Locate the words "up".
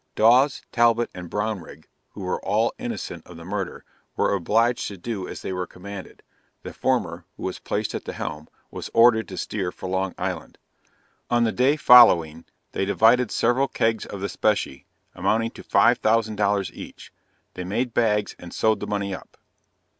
19.13-19.37